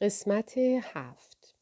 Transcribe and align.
قسمت 0.00 0.58
هفت 0.82 1.56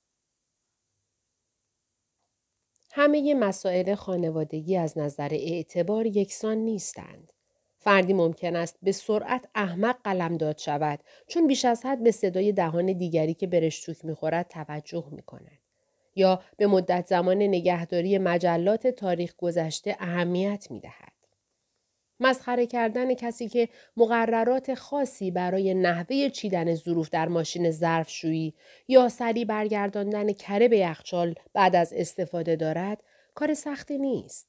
همه 2.92 3.34
مسائل 3.34 3.95
خانوادگی 3.95 4.76
از 4.76 4.99
نظر 4.99 5.29
اعتبار 5.33 6.07
یکسان 6.07 6.57
نیستند. 6.57 7.33
فردی 7.79 8.12
ممکن 8.12 8.57
است 8.57 8.79
به 8.83 8.93
سرعت 8.93 9.49
احمق 9.55 9.97
قلم 10.05 10.37
داد 10.37 10.59
شود 10.59 11.01
چون 11.27 11.47
بیش 11.47 11.65
از 11.65 11.87
حد 11.87 12.03
به 12.03 12.11
صدای 12.11 12.53
دهان 12.53 12.93
دیگری 12.93 13.35
که 13.35 13.47
برشتوک 13.47 14.05
می‌خورد 14.05 14.48
توجه 14.48 15.09
می 15.11 15.23
کند. 15.23 15.59
یا 16.16 16.43
به 16.57 16.66
مدت 16.66 17.07
زمان 17.07 17.43
نگهداری 17.43 18.19
مجلات 18.19 18.87
تاریخ 18.87 19.37
گذشته 19.37 19.96
اهمیت 19.98 20.71
می 20.71 20.80
دهد. 20.80 21.14
مسخره 22.21 22.67
کردن 22.67 23.15
کسی 23.15 23.49
که 23.49 23.69
مقررات 23.96 24.75
خاصی 24.75 25.31
برای 25.31 25.75
نحوه 25.75 26.29
چیدن 26.29 26.75
ظروف 26.75 27.11
در 27.11 27.29
ماشین 27.29 27.71
ظرفشویی 27.71 28.55
یا 28.89 29.09
سری 29.09 29.45
برگرداندن 29.45 30.32
کره 30.32 30.69
به 30.69 30.79
یخچال 30.79 31.35
بعد 31.53 31.77
از 31.77 31.93
استفاده 31.93 32.56
دارد 32.56 33.03
کار 33.34 33.55
سختی 33.55 33.98
نیست. 33.98 34.48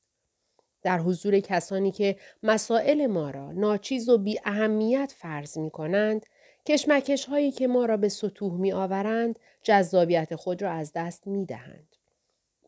در 0.82 1.00
حضور 1.00 1.40
کسانی 1.40 1.92
که 1.92 2.16
مسائل 2.44 3.08
ما 3.08 3.30
را 3.30 3.52
ناچیز 3.52 4.09
و 4.09 4.18
بی 4.18 4.40
اهمیت 4.45 5.14
فرض 5.18 5.58
می 5.58 5.70
کنند، 5.70 6.26
کشمکش 6.66 7.26
هایی 7.26 7.52
که 7.52 7.68
ما 7.68 7.86
را 7.86 7.98
به 7.98 8.09
سطوح 8.09 8.54
می 8.54 8.73
آورند، 8.73 9.40
جذابیت 9.64 10.36
خود 10.36 10.62
را 10.62 10.72
از 10.72 10.92
دست 10.95 11.28
می 11.28 11.45
دهند. 11.45 11.95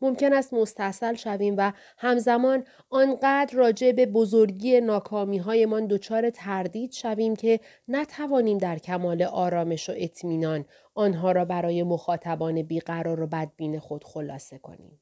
ممکن 0.02 0.32
است 0.32 0.54
مستصل 0.54 1.14
شویم 1.14 1.54
و 1.58 1.72
همزمان 1.98 2.64
آنقدر 2.90 3.56
راجع 3.56 3.92
به 3.92 4.06
بزرگی 4.06 4.80
ناکامی 4.80 5.38
هایمان 5.38 5.86
دچار 5.86 6.30
تردید 6.30 6.92
شویم 6.92 7.36
که 7.36 7.60
نتوانیم 7.88 8.58
در 8.58 8.78
کمال 8.78 9.22
آرامش 9.22 9.90
و 9.90 9.92
اطمینان 9.96 10.64
آنها 10.94 11.32
را 11.32 11.44
برای 11.44 11.82
مخاطبان 11.82 12.62
بیقرار 12.62 13.20
و 13.20 13.26
بدبین 13.26 13.78
خود 13.78 14.04
خلاصه 14.04 14.58
کنیم. 14.58 15.00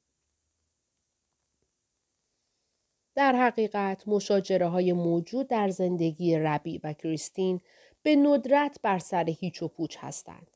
در 3.15 3.33
حقیقت 3.33 4.09
مشاجره 4.09 4.67
های 4.67 4.93
موجود 4.93 5.49
در 5.49 5.69
زندگی 5.69 6.39
ربی 6.39 6.81
و 6.85 6.93
کریستین 6.93 7.61
به 8.03 8.17
ندرت 8.17 8.79
بر 8.83 8.99
سر 8.99 9.25
هیچ 9.25 9.63
و 9.63 9.69
پوچ 9.69 9.97
هستند. 10.01 10.51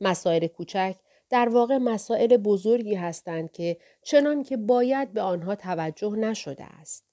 مسائل 0.00 0.46
کوچک 0.46 0.96
در 1.30 1.48
واقع 1.48 1.78
مسائل 1.78 2.36
بزرگی 2.36 2.94
هستند 2.94 3.52
که 3.52 3.76
چنان 4.02 4.42
که 4.42 4.56
باید 4.56 5.12
به 5.12 5.22
آنها 5.22 5.54
توجه 5.54 6.10
نشده 6.10 6.64
است. 6.64 7.04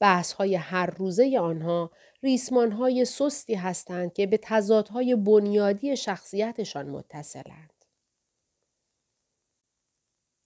بحث 0.00 0.32
های 0.32 0.54
هر 0.54 0.86
روزه 0.86 1.38
آنها 1.40 1.90
ریسمان 2.22 2.72
های 2.72 3.04
سستی 3.04 3.54
هستند 3.54 4.12
که 4.12 4.26
به 4.26 4.38
تضادهای 4.42 5.16
بنیادی 5.16 5.96
شخصیتشان 5.96 6.86
متصلند. 6.86 7.84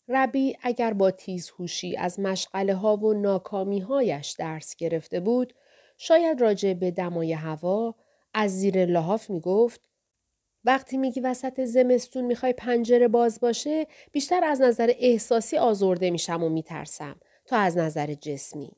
ربی 0.09 0.57
اگر 0.63 0.93
با 0.93 1.11
تیزهوشی 1.11 1.97
از 1.97 2.21
مشغله 2.21 2.75
ها 2.75 2.97
و 2.97 3.15
ناکامی 3.15 3.81
هایش 3.81 4.31
درس 4.39 4.77
گرفته 4.77 5.21
بود، 5.21 5.55
شاید 5.97 6.41
راجع 6.41 6.73
به 6.73 6.91
دمای 6.91 7.33
هوا 7.33 7.95
از 8.35 8.59
زیر 8.59 8.87
لحاف 8.87 9.31
می 9.31 9.41
گفت 9.41 9.81
وقتی 10.67 10.97
میگی 10.97 11.21
وسط 11.21 11.61
زمستون 11.65 12.25
می‌خوای 12.25 12.53
پنجره 12.53 13.09
باز 13.09 13.41
باشه 13.41 13.87
بیشتر 14.13 14.45
از 14.45 14.61
نظر 14.61 14.93
احساسی 14.99 15.59
آزرده 15.59 16.11
میشم 16.11 16.43
و 16.43 16.49
میترسم 16.49 17.17
تا 17.47 17.57
از 17.57 17.77
نظر 17.77 18.15
جسمی. 18.15 18.71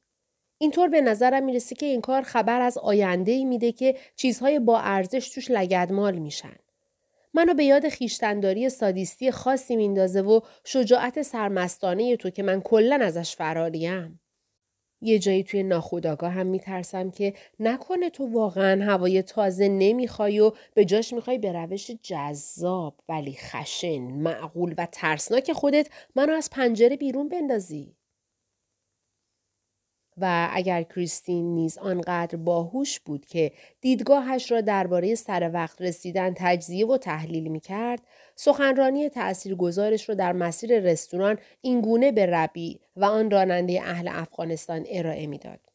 اینطور 0.58 0.88
به 0.88 1.00
نظرم 1.00 1.44
می‌رسه 1.44 1.74
که 1.74 1.86
این 1.86 2.00
کار 2.00 2.22
خبر 2.22 2.60
از 2.60 2.78
آینده 2.78 3.32
ای 3.32 3.44
میده 3.44 3.72
که 3.72 3.96
چیزهای 4.16 4.58
با 4.58 4.80
ارزش 4.80 5.28
توش 5.28 5.50
لگدمال 5.50 6.18
میشن. 6.18 6.56
منو 7.34 7.54
به 7.54 7.64
یاد 7.64 7.88
خیشتنداری 7.88 8.68
سادیستی 8.68 9.30
خاصی 9.30 9.76
میندازه 9.76 10.20
و 10.20 10.40
شجاعت 10.64 11.22
سرمستانه 11.22 12.16
تو 12.16 12.30
که 12.30 12.42
من 12.42 12.60
کلا 12.60 12.98
ازش 13.02 13.36
فراریم. 13.36 14.20
یه 15.02 15.18
جایی 15.18 15.42
توی 15.42 15.62
ناخودآگاه 15.62 16.32
هم 16.32 16.46
میترسم 16.46 17.10
که 17.10 17.34
نکنه 17.60 18.10
تو 18.10 18.26
واقعا 18.26 18.84
هوای 18.84 19.22
تازه 19.22 19.68
نمی‌خوای 19.68 20.40
و 20.40 20.52
به 20.74 20.84
جاش 20.84 21.12
می‌خوای 21.12 21.38
به 21.38 21.52
روش 21.52 21.90
جذاب 21.90 22.94
ولی 23.08 23.36
خشن 23.38 23.98
معقول 23.98 24.74
و 24.78 24.86
ترسناک 24.92 25.52
خودت 25.52 25.88
منو 26.16 26.32
از 26.32 26.50
پنجره 26.50 26.96
بیرون 26.96 27.28
بندازی. 27.28 27.97
و 30.20 30.48
اگر 30.52 30.82
کریستین 30.82 31.54
نیز 31.54 31.78
آنقدر 31.78 32.36
باهوش 32.36 33.00
بود 33.00 33.26
که 33.26 33.52
دیدگاهش 33.80 34.52
را 34.52 34.60
درباره 34.60 35.14
سر 35.14 35.50
وقت 35.54 35.82
رسیدن 35.82 36.34
تجزیه 36.36 36.86
و 36.86 36.96
تحلیل 36.96 37.48
می 37.48 37.60
کرد، 37.60 38.00
سخنرانی 38.34 39.10
گزارش 39.58 40.08
را 40.08 40.14
در 40.14 40.32
مسیر 40.32 40.80
رستوران 40.80 41.38
اینگونه 41.60 42.12
به 42.12 42.26
ربی 42.26 42.80
و 42.96 43.04
آن 43.04 43.30
راننده 43.30 43.82
اهل 43.82 44.08
افغانستان 44.12 44.84
ارائه 44.88 45.26
می‌داد. 45.26 45.67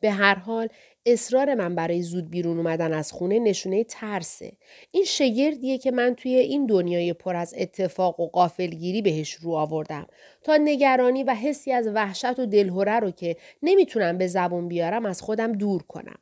به 0.00 0.10
هر 0.10 0.34
حال 0.34 0.68
اصرار 1.06 1.54
من 1.54 1.74
برای 1.74 2.02
زود 2.02 2.30
بیرون 2.30 2.56
اومدن 2.56 2.92
از 2.92 3.12
خونه 3.12 3.38
نشونه 3.38 3.84
ترسه. 3.84 4.52
این 4.92 5.04
شگردیه 5.04 5.78
که 5.78 5.90
من 5.90 6.14
توی 6.14 6.34
این 6.34 6.66
دنیای 6.66 7.12
پر 7.12 7.36
از 7.36 7.54
اتفاق 7.58 8.20
و 8.20 8.28
قافلگیری 8.28 9.02
بهش 9.02 9.34
رو 9.34 9.52
آوردم 9.52 10.06
تا 10.42 10.56
نگرانی 10.56 11.24
و 11.24 11.34
حسی 11.34 11.72
از 11.72 11.88
وحشت 11.88 12.38
و 12.38 12.46
دلهوره 12.46 12.98
رو 12.98 13.10
که 13.10 13.36
نمی‌تونم 13.62 14.18
به 14.18 14.26
زبون 14.26 14.68
بیارم 14.68 15.06
از 15.06 15.22
خودم 15.22 15.52
دور 15.52 15.82
کنم. 15.82 16.18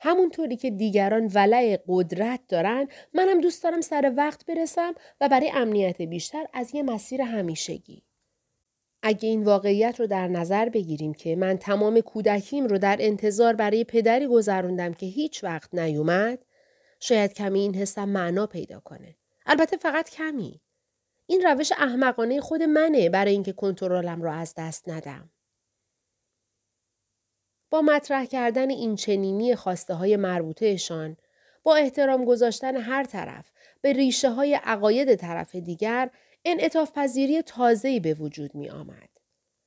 همونطوری 0.00 0.56
که 0.56 0.70
دیگران 0.70 1.30
ولع 1.34 1.78
قدرت 1.88 2.40
دارن 2.48 2.88
منم 3.14 3.40
دوست 3.40 3.62
دارم 3.62 3.80
سر 3.80 4.12
وقت 4.16 4.46
برسم 4.46 4.94
و 5.20 5.28
برای 5.28 5.50
امنیت 5.54 6.02
بیشتر 6.02 6.46
از 6.52 6.74
یه 6.74 6.82
مسیر 6.82 7.22
همیشگی. 7.22 8.07
اگه 9.02 9.28
این 9.28 9.44
واقعیت 9.44 10.00
رو 10.00 10.06
در 10.06 10.28
نظر 10.28 10.68
بگیریم 10.68 11.14
که 11.14 11.36
من 11.36 11.58
تمام 11.58 12.00
کودکیم 12.00 12.66
رو 12.66 12.78
در 12.78 12.96
انتظار 13.00 13.54
برای 13.54 13.84
پدری 13.84 14.26
گذروندم 14.26 14.94
که 14.94 15.06
هیچ 15.06 15.44
وقت 15.44 15.74
نیومد 15.74 16.38
شاید 17.00 17.32
کمی 17.32 17.60
این 17.60 17.74
حسم 17.74 18.08
معنا 18.08 18.46
پیدا 18.46 18.80
کنه. 18.80 19.16
البته 19.46 19.76
فقط 19.76 20.10
کمی. 20.10 20.60
این 21.26 21.42
روش 21.42 21.72
احمقانه 21.72 22.40
خود 22.40 22.62
منه 22.62 23.08
برای 23.08 23.32
اینکه 23.32 23.52
کنترلم 23.52 24.22
رو 24.22 24.32
از 24.32 24.54
دست 24.56 24.88
ندم. 24.88 25.30
با 27.70 27.82
مطرح 27.82 28.24
کردن 28.24 28.70
این 28.70 28.96
چنینی 28.96 29.54
خواسته 29.54 29.94
های 29.94 30.16
مربوطهشان 30.16 31.16
با 31.62 31.76
احترام 31.76 32.24
گذاشتن 32.24 32.76
هر 32.76 33.04
طرف 33.04 33.50
به 33.80 33.92
ریشه 33.92 34.30
های 34.30 34.54
عقاید 34.54 35.14
طرف 35.14 35.54
دیگر 35.54 36.10
انعطاف 36.50 36.92
پذیری 36.92 37.42
تازه‌ای 37.42 38.00
به 38.00 38.14
وجود 38.14 38.54
می 38.54 38.70
آمد. 38.70 39.08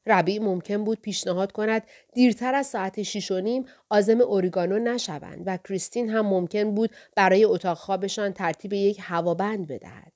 ربیع 0.06 0.42
ممکن 0.42 0.84
بود 0.84 1.02
پیشنهاد 1.02 1.52
کند 1.52 1.84
دیرتر 2.14 2.56
از 2.56 2.68
ساعت 2.68 3.04
شیش 3.04 3.32
و 3.32 3.40
نیم 3.40 3.66
آزم 3.90 4.22
اوریگانو 4.22 4.80
نشوند 4.80 5.44
و 5.46 5.58
کریستین 5.58 6.10
هم 6.10 6.26
ممکن 6.26 6.76
بود 6.76 6.92
برای 7.16 7.44
اتاق 7.44 7.78
خوابشان 7.78 8.34
ترتیب 8.34 8.74
یک 8.74 8.98
هوابند 9.02 9.68
بدهد. 9.68 10.14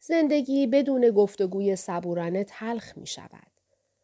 زندگی 0.00 0.66
بدون 0.66 1.10
گفتگوی 1.10 1.76
صبورانه 1.76 2.44
تلخ 2.44 2.98
می 2.98 3.06
شود. 3.06 3.52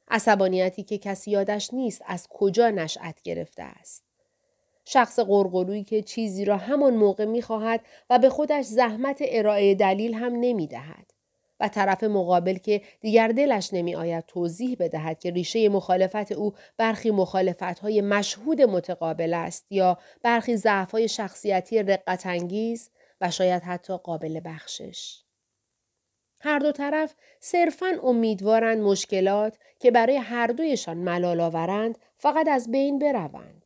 عصبانیتی 0.09 0.83
که 0.83 0.99
کسی 0.99 1.31
یادش 1.31 1.75
نیست 1.75 2.03
از 2.07 2.27
کجا 2.31 2.71
نشأت 2.71 3.23
گرفته 3.23 3.63
است. 3.63 4.12
شخص 4.85 5.19
قرقرویی 5.19 5.85
که 5.85 6.03
چیزی 6.03 6.45
را 6.45 6.57
همان 6.57 6.95
موقع 6.95 7.25
می 7.25 7.43
خواهد 7.43 7.81
و 8.11 8.19
به 8.19 8.29
خودش 8.29 8.65
زحمت 8.65 9.23
ارائه 9.27 9.75
دلیل 9.75 10.15
هم 10.15 10.33
نمی 10.41 10.67
دهد. 10.67 11.13
و 11.63 11.69
طرف 11.69 12.05
مقابل 12.05 12.55
که 12.55 12.83
دیگر 13.01 13.29
دلش 13.29 13.73
نمی 13.73 13.95
آید 13.95 14.25
توضیح 14.27 14.77
بدهد 14.81 15.19
که 15.19 15.31
ریشه 15.31 15.69
مخالفت 15.69 16.33
او 16.33 16.55
برخی 16.77 17.11
مخالفت 17.11 17.79
های 17.79 18.01
مشهود 18.01 18.63
متقابل 18.63 19.35
است 19.35 19.67
یا 19.71 19.99
برخی 20.23 20.57
ضعف 20.57 20.91
های 20.91 21.09
شخصیتی 21.09 21.83
رقت 21.83 22.27
انگیز 22.27 22.91
و 23.21 23.31
شاید 23.31 23.63
حتی 23.63 23.97
قابل 23.97 24.41
بخشش. 24.45 25.23
هر 26.41 26.59
دو 26.59 26.73
طرف 26.73 27.15
صرفا 27.41 27.99
امیدوارند 28.03 28.83
مشکلات 28.83 29.59
که 29.81 29.91
برای 29.91 30.17
هر 30.17 30.47
دویشان 30.47 30.97
ملال 30.97 31.41
آورند 31.41 31.99
فقط 32.17 32.49
از 32.49 32.71
بین 32.71 32.99
بروند. 32.99 33.62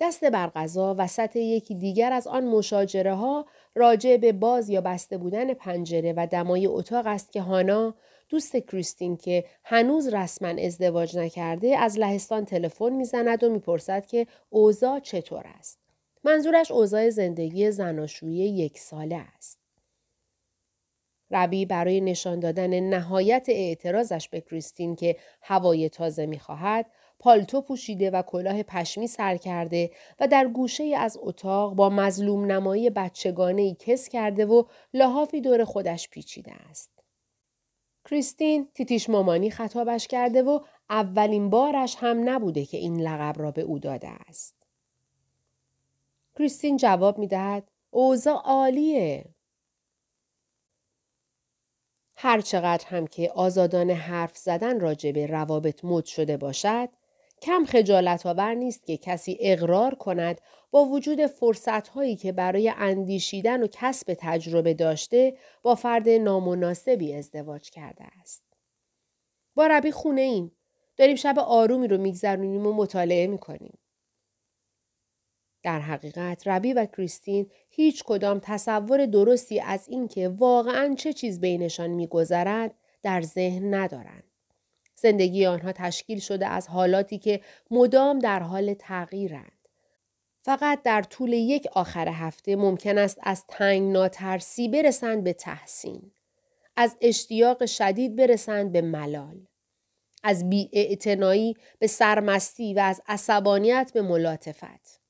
دست 0.00 0.24
بر 0.24 0.46
غذا 0.46 0.94
وسط 0.98 1.36
یکی 1.36 1.74
دیگر 1.74 2.12
از 2.12 2.26
آن 2.26 2.44
مشاجره 2.44 3.14
ها 3.14 3.46
راجع 3.74 4.16
به 4.16 4.32
باز 4.32 4.68
یا 4.68 4.80
بسته 4.80 5.18
بودن 5.18 5.54
پنجره 5.54 6.14
و 6.16 6.26
دمای 6.26 6.66
اتاق 6.66 7.06
است 7.06 7.32
که 7.32 7.40
هانا 7.40 7.94
دوست 8.28 8.56
کریستین 8.56 9.16
که 9.16 9.44
هنوز 9.64 10.08
رسما 10.08 10.48
ازدواج 10.48 11.18
نکرده 11.18 11.78
از 11.78 11.98
لهستان 11.98 12.44
تلفن 12.44 12.92
می‌زند 12.92 13.44
و 13.44 13.48
می‌پرسد 13.48 14.06
که 14.06 14.26
اوضاع 14.50 15.00
چطور 15.00 15.44
است. 15.58 15.78
منظورش 16.24 16.70
اوضاع 16.70 17.10
زندگی 17.10 17.70
زناشویی 17.70 18.48
یک 18.48 18.78
ساله 18.78 19.16
است. 19.16 19.58
ربی 21.30 21.66
برای 21.66 22.00
نشان 22.00 22.40
دادن 22.40 22.80
نهایت 22.80 23.46
اعتراضش 23.48 24.28
به 24.28 24.40
کریستین 24.40 24.96
که 24.96 25.16
هوای 25.42 25.88
تازه 25.88 26.26
می‌خواهد 26.26 26.86
پالتو 27.20 27.60
پوشیده 27.60 28.10
و 28.10 28.22
کلاه 28.22 28.62
پشمی 28.62 29.06
سر 29.06 29.36
کرده 29.36 29.90
و 30.20 30.28
در 30.28 30.48
گوشه 30.48 30.84
از 30.98 31.18
اتاق 31.22 31.74
با 31.74 31.90
مظلوم 31.90 32.44
نمایی 32.44 32.90
بچگانه 32.90 33.62
ای 33.62 33.76
کس 33.78 34.08
کرده 34.08 34.46
و 34.46 34.64
لحافی 34.94 35.40
دور 35.40 35.64
خودش 35.64 36.08
پیچیده 36.08 36.52
است. 36.52 36.90
کریستین 38.10 38.68
تیتیش 38.74 39.10
مامانی 39.10 39.50
خطابش 39.50 40.06
کرده 40.06 40.42
و 40.42 40.60
اولین 40.90 41.50
بارش 41.50 41.96
هم 41.98 42.28
نبوده 42.28 42.64
که 42.64 42.76
این 42.76 43.00
لقب 43.00 43.40
را 43.42 43.50
به 43.50 43.62
او 43.62 43.78
داده 43.78 44.08
است. 44.08 44.54
کریستین 46.38 46.76
جواب 46.76 47.18
می 47.18 47.26
دهد 47.26 47.70
اوضاع 47.90 48.42
عالیه. 48.44 49.24
هر 52.16 52.40
چقدر 52.40 52.86
هم 52.86 53.06
که 53.06 53.30
آزادان 53.30 53.90
حرف 53.90 54.36
زدن 54.36 54.80
راجع 54.80 55.12
به 55.12 55.26
روابط 55.26 55.84
مد 55.84 56.04
شده 56.04 56.36
باشد، 56.36 56.88
کم 57.42 57.64
خجالت 57.64 58.26
آور 58.26 58.54
نیست 58.54 58.86
که 58.86 58.96
کسی 58.96 59.36
اقرار 59.40 59.94
کند 59.94 60.40
با 60.70 60.84
وجود 60.84 61.26
فرصت 61.26 61.88
هایی 61.88 62.16
که 62.16 62.32
برای 62.32 62.72
اندیشیدن 62.76 63.62
و 63.62 63.66
کسب 63.72 64.16
تجربه 64.18 64.74
داشته 64.74 65.36
با 65.62 65.74
فرد 65.74 66.08
نامناسبی 66.08 67.14
ازدواج 67.14 67.70
کرده 67.70 68.04
است. 68.20 68.42
با 69.54 69.66
ربی 69.66 69.90
خونه 69.90 70.20
ایم. 70.20 70.52
داریم 70.96 71.16
شب 71.16 71.38
آرومی 71.38 71.88
رو 71.88 71.98
میگذرونیم 71.98 72.66
و 72.66 72.72
مطالعه 72.72 73.26
می‌کنیم. 73.26 73.78
در 75.62 75.80
حقیقت 75.80 76.48
ربی 76.48 76.72
و 76.72 76.86
کریستین 76.86 77.50
هیچ 77.70 78.04
کدام 78.04 78.40
تصور 78.42 79.06
درستی 79.06 79.60
از 79.60 79.88
اینکه 79.88 80.28
واقعا 80.28 80.94
چه 80.94 81.12
چیز 81.12 81.40
بینشان 81.40 81.90
میگذرد 81.90 82.74
در 83.02 83.22
ذهن 83.22 83.74
ندارند. 83.74 84.29
زندگی 85.00 85.46
آنها 85.46 85.72
تشکیل 85.72 86.18
شده 86.18 86.46
از 86.46 86.68
حالاتی 86.68 87.18
که 87.18 87.40
مدام 87.70 88.18
در 88.18 88.40
حال 88.40 88.74
تغییرند. 88.74 89.68
فقط 90.42 90.82
در 90.82 91.02
طول 91.02 91.32
یک 91.32 91.66
آخر 91.72 92.08
هفته 92.08 92.56
ممکن 92.56 92.98
است 92.98 93.18
از 93.22 93.44
تنگ 93.48 93.92
ناترسی 93.92 94.68
برسند 94.68 95.24
به 95.24 95.32
تحسین. 95.32 96.12
از 96.76 96.96
اشتیاق 97.00 97.66
شدید 97.66 98.16
برسند 98.16 98.72
به 98.72 98.80
ملال. 98.80 99.46
از 100.22 100.50
بیاعتنایی 100.50 101.54
به 101.78 101.86
سرمستی 101.86 102.74
و 102.74 102.78
از 102.78 103.02
عصبانیت 103.06 103.90
به 103.94 104.02
ملاتفت. 104.02 105.00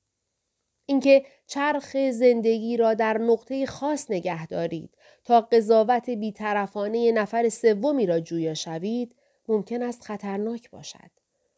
اینکه 0.85 1.25
چرخ 1.47 2.09
زندگی 2.11 2.77
را 2.77 2.93
در 2.93 3.17
نقطه 3.17 3.65
خاص 3.65 4.11
نگه 4.11 4.47
دارید 4.47 4.97
تا 5.23 5.41
قضاوت 5.41 6.09
بیطرفانه 6.09 7.11
نفر 7.11 7.49
سومی 7.49 8.05
را 8.05 8.19
جویا 8.19 8.53
شوید 8.53 9.15
ممکن 9.51 9.83
است 9.83 10.03
خطرناک 10.03 10.69
باشد. 10.69 11.11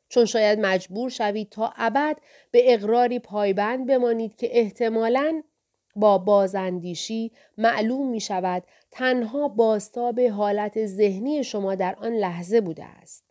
چون 0.10 0.26
شاید 0.26 0.60
مجبور 0.60 1.10
شوید 1.10 1.50
تا 1.50 1.74
ابد 1.78 2.18
به 2.52 2.74
اقراری 2.74 3.20
پایبند 3.20 3.88
بمانید 3.88 4.36
که 4.36 4.60
احتمالاً 4.60 5.44
با 5.96 6.18
بازاندیشی 6.18 7.32
معلوم 7.58 8.10
می 8.10 8.20
شود 8.20 8.64
تنها 8.92 9.48
باستاب 9.48 10.20
حالت 10.20 10.86
ذهنی 10.86 11.44
شما 11.44 11.76
در 11.76 11.96
آن 11.96 12.14
لحظه 12.14 12.62
بوده 12.62 12.86
است. 12.86 13.24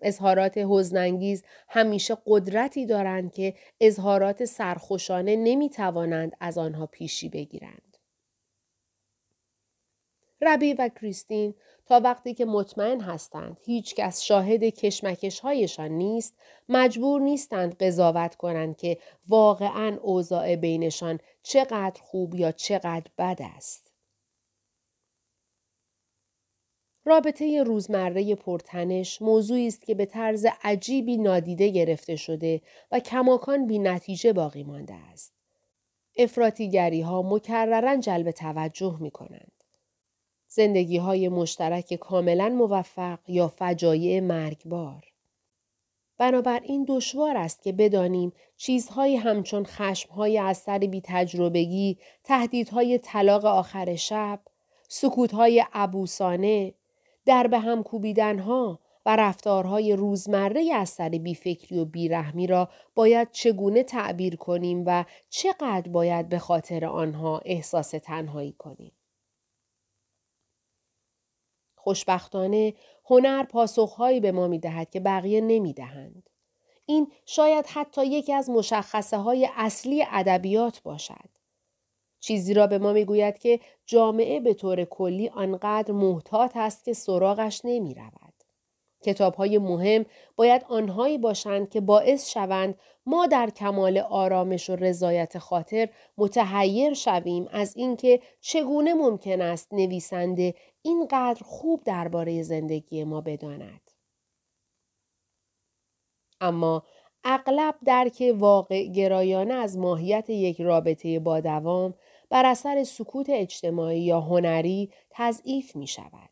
اظهارات 0.00 0.58
حزنانگیز 0.58 1.44
همیشه 1.68 2.16
قدرتی 2.26 2.86
دارند 2.86 3.32
که 3.32 3.54
اظهارات 3.80 4.44
سرخوشانه 4.44 5.36
نمی 5.36 5.70
توانند 5.70 6.32
از 6.40 6.58
آنها 6.58 6.86
پیشی 6.86 7.28
بگیرند. 7.28 7.91
ربی 10.42 10.74
و 10.74 10.88
کریستین 10.88 11.54
تا 11.86 12.00
وقتی 12.04 12.34
که 12.34 12.44
مطمئن 12.44 13.00
هستند 13.00 13.56
هیچ 13.64 13.94
کس 13.94 14.22
شاهد 14.22 14.64
کشمکش 14.64 15.40
هایشان 15.40 15.90
نیست 15.90 16.34
مجبور 16.68 17.20
نیستند 17.20 17.76
قضاوت 17.76 18.34
کنند 18.34 18.76
که 18.76 18.98
واقعا 19.28 19.98
اوضاع 20.02 20.56
بینشان 20.56 21.18
چقدر 21.42 22.00
خوب 22.02 22.34
یا 22.34 22.52
چقدر 22.52 23.10
بد 23.18 23.38
است. 23.56 23.92
رابطه 27.04 27.62
روزمره 27.62 28.34
پرتنش 28.34 29.22
موضوعی 29.22 29.66
است 29.66 29.86
که 29.86 29.94
به 29.94 30.06
طرز 30.06 30.46
عجیبی 30.62 31.16
نادیده 31.16 31.68
گرفته 31.68 32.16
شده 32.16 32.60
و 32.92 33.00
کماکان 33.00 33.66
بی 33.66 33.78
نتیجه 33.78 34.32
باقی 34.32 34.62
مانده 34.62 34.94
است. 34.94 35.32
افراتیگری 36.18 37.00
ها 37.00 37.22
مکررن 37.22 38.00
جلب 38.00 38.30
توجه 38.30 38.98
می 39.00 39.10
کنند. 39.10 39.51
زندگی 40.54 40.96
های 40.96 41.28
مشترک 41.28 41.94
کاملا 41.94 42.48
موفق 42.48 43.18
یا 43.28 43.48
فجایع 43.48 44.20
مرگبار. 44.20 45.04
بنابراین 46.18 46.84
دشوار 46.88 47.36
است 47.36 47.62
که 47.62 47.72
بدانیم 47.72 48.32
چیزهایی 48.56 49.16
همچون 49.16 49.64
خشمهای 49.64 50.38
از 50.38 50.58
سر 50.58 50.78
بی 50.78 51.02
تهدیدهای 52.24 52.98
طلاق 52.98 53.44
آخر 53.44 53.96
شب، 53.96 54.40
سکوتهای 54.88 55.64
عبوسانه، 55.72 56.74
در 57.26 57.46
به 57.46 57.58
هم 57.58 57.82
کوبیدنها 57.82 58.78
و 59.06 59.16
رفتارهای 59.16 59.96
روزمره 59.96 60.74
از 60.74 60.88
سر 60.88 61.08
بیفکری 61.08 61.78
و 61.78 61.84
بیرحمی 61.84 62.46
را 62.46 62.68
باید 62.94 63.28
چگونه 63.32 63.82
تعبیر 63.82 64.36
کنیم 64.36 64.82
و 64.86 65.04
چقدر 65.28 65.88
باید 65.90 66.28
به 66.28 66.38
خاطر 66.38 66.84
آنها 66.84 67.40
احساس 67.44 67.90
تنهایی 67.90 68.52
کنیم. 68.58 68.92
خوشبختانه 71.82 72.74
هنر 73.04 73.42
پاسخهایی 73.42 74.20
به 74.20 74.32
ما 74.32 74.48
می 74.48 74.58
دهد 74.58 74.90
که 74.90 75.00
بقیه 75.00 75.40
نمی 75.40 75.72
دهند. 75.72 76.30
این 76.86 77.12
شاید 77.26 77.66
حتی 77.66 78.06
یکی 78.06 78.32
از 78.32 78.50
مشخصه 78.50 79.16
های 79.16 79.48
اصلی 79.56 80.04
ادبیات 80.10 80.82
باشد. 80.82 81.28
چیزی 82.20 82.54
را 82.54 82.66
به 82.66 82.78
ما 82.78 82.92
می‌گوید 82.92 83.38
که 83.38 83.60
جامعه 83.86 84.40
به 84.40 84.54
طور 84.54 84.84
کلی 84.84 85.28
آنقدر 85.28 85.92
محتاط 85.92 86.56
است 86.56 86.84
که 86.84 86.92
سراغش 86.92 87.60
نمی 87.64 87.94
رود. 87.94 88.21
کتاب 89.02 89.34
های 89.34 89.58
مهم 89.58 90.06
باید 90.36 90.64
آنهایی 90.68 91.18
باشند 91.18 91.70
که 91.70 91.80
باعث 91.80 92.30
شوند 92.30 92.74
ما 93.06 93.26
در 93.26 93.50
کمال 93.50 93.98
آرامش 93.98 94.70
و 94.70 94.76
رضایت 94.76 95.38
خاطر 95.38 95.88
متحیر 96.18 96.94
شویم 96.94 97.48
از 97.52 97.76
اینکه 97.76 98.20
چگونه 98.40 98.94
ممکن 98.94 99.40
است 99.40 99.72
نویسنده 99.72 100.54
اینقدر 100.82 101.42
خوب 101.44 101.84
درباره 101.84 102.42
زندگی 102.42 103.04
ما 103.04 103.20
بداند. 103.20 103.90
اما 106.40 106.82
اغلب 107.24 107.74
درک 107.84 108.34
واقع 108.36 108.86
گرایانه 108.86 109.54
از 109.54 109.78
ماهیت 109.78 110.30
یک 110.30 110.60
رابطه 110.60 111.18
با 111.18 111.40
دوام 111.40 111.94
بر 112.30 112.46
اثر 112.46 112.84
سکوت 112.84 113.26
اجتماعی 113.30 114.00
یا 114.00 114.20
هنری 114.20 114.90
تضعیف 115.10 115.76
می 115.76 115.86
شود. 115.86 116.30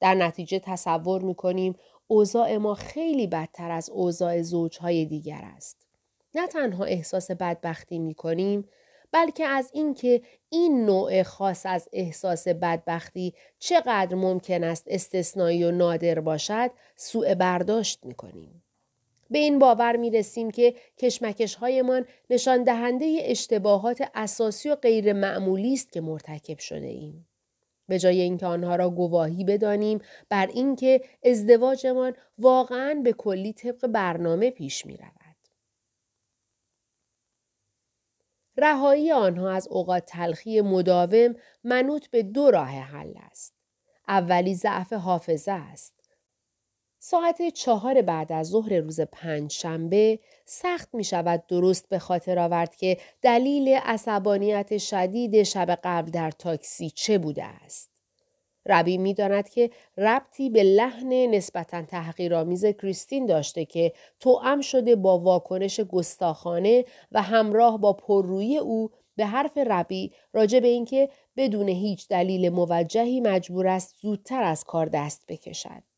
در 0.00 0.14
نتیجه 0.14 0.58
تصور 0.58 1.22
می 1.22 1.34
کنیم 1.34 1.76
اوضاع 2.06 2.56
ما 2.56 2.74
خیلی 2.74 3.26
بدتر 3.26 3.70
از 3.70 3.90
اوضاع 3.90 4.42
زوجهای 4.42 5.04
دیگر 5.04 5.40
است. 5.56 5.86
نه 6.34 6.46
تنها 6.46 6.84
احساس 6.84 7.30
بدبختی 7.30 7.98
می 7.98 8.14
کنیم 8.14 8.68
بلکه 9.12 9.46
از 9.46 9.70
اینکه 9.72 10.22
این 10.48 10.84
نوع 10.86 11.22
خاص 11.22 11.66
از 11.66 11.88
احساس 11.92 12.48
بدبختی 12.48 13.34
چقدر 13.58 14.14
ممکن 14.14 14.64
است 14.64 14.84
استثنایی 14.86 15.64
و 15.64 15.70
نادر 15.70 16.20
باشد 16.20 16.70
سوء 16.96 17.34
برداشت 17.34 18.04
می 18.04 18.14
کنیم. 18.14 18.62
به 19.30 19.38
این 19.38 19.58
باور 19.58 19.96
می 19.96 20.10
رسیم 20.10 20.50
که 20.50 20.74
کشمکش 20.98 21.54
هایمان 21.54 22.06
نشان 22.30 22.64
دهنده 22.64 23.18
اشتباهات 23.20 24.10
اساسی 24.14 24.68
و 24.68 24.74
غیر 24.74 25.12
معمولی 25.12 25.72
است 25.72 25.92
که 25.92 26.00
مرتکب 26.00 26.58
شده 26.58 26.86
ایم. 26.86 27.26
به 27.88 27.98
جای 27.98 28.20
اینکه 28.20 28.46
آنها 28.46 28.76
را 28.76 28.90
گواهی 28.90 29.44
بدانیم 29.44 30.00
بر 30.28 30.46
اینکه 30.46 31.00
ازدواجمان 31.24 32.14
واقعا 32.38 33.00
به 33.04 33.12
کلی 33.12 33.52
طبق 33.52 33.86
برنامه 33.86 34.50
پیش 34.50 34.86
می 34.86 34.96
رود. 34.96 35.24
رهایی 38.56 39.12
آنها 39.12 39.50
از 39.50 39.68
اوقات 39.68 40.04
تلخی 40.06 40.60
مداوم 40.60 41.34
منوط 41.64 42.06
به 42.06 42.22
دو 42.22 42.50
راه 42.50 42.68
حل 42.68 43.12
است. 43.16 43.54
اولی 44.08 44.54
ضعف 44.54 44.92
حافظه 44.92 45.52
است. 45.52 45.94
ساعت 46.98 47.48
چهار 47.48 48.02
بعد 48.02 48.32
از 48.32 48.48
ظهر 48.48 48.80
روز 48.80 49.00
پنج 49.00 49.52
شنبه 49.52 50.18
سخت 50.44 50.94
می 50.94 51.04
شود 51.04 51.46
درست 51.46 51.88
به 51.88 51.98
خاطر 51.98 52.38
آورد 52.38 52.76
که 52.76 52.96
دلیل 53.22 53.68
عصبانیت 53.68 54.78
شدید 54.78 55.42
شب 55.42 55.78
قبل 55.84 56.10
در 56.10 56.30
تاکسی 56.30 56.90
چه 56.90 57.18
بوده 57.18 57.44
است. 57.44 57.90
ربی 58.66 58.98
می 58.98 59.14
داند 59.14 59.48
که 59.48 59.70
ربطی 59.98 60.50
به 60.50 60.62
لحن 60.62 61.12
نسبتا 61.12 61.82
تحقیرآمیز 61.82 62.66
کریستین 62.66 63.26
داشته 63.26 63.64
که 63.64 63.92
توأم 64.20 64.60
شده 64.60 64.96
با 64.96 65.18
واکنش 65.18 65.80
گستاخانه 65.80 66.84
و 67.12 67.22
همراه 67.22 67.78
با 67.78 67.92
پررویی 67.92 68.58
او 68.58 68.90
به 69.16 69.26
حرف 69.26 69.58
ربی 69.58 70.12
راجع 70.32 70.60
به 70.60 70.68
اینکه 70.68 71.08
بدون 71.36 71.68
هیچ 71.68 72.08
دلیل 72.08 72.48
موجهی 72.48 73.20
مجبور 73.20 73.66
است 73.66 73.94
زودتر 74.00 74.42
از 74.42 74.64
کار 74.64 74.86
دست 74.86 75.24
بکشد. 75.28 75.93